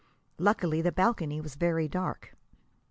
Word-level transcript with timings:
Luckily, 0.39 0.81
the 0.81 0.91
balcony 0.91 1.39
was 1.39 1.53
very 1.53 1.87
dark. 1.87 2.33